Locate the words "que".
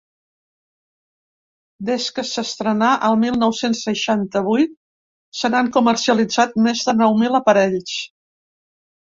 2.15-2.23